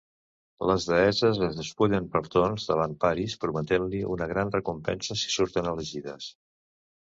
Les 0.69 0.85
deesses 0.91 1.41
es 1.47 1.59
despullen 1.59 2.07
per 2.15 2.21
torns 2.37 2.67
davant 2.71 2.97
Paris, 3.05 3.37
prometent-li 3.45 4.03
una 4.17 4.31
gran 4.35 4.57
recompensa 4.59 5.21
si 5.25 5.33
surten 5.39 5.73
elegides. 5.77 6.35